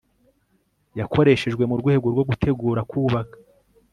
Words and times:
yakoreshejwe 0.99 1.63
mu 1.69 1.75
rwego 1.81 2.05
rwo 2.13 2.23
gutegura 2.29 2.81
kubaka 2.89 3.35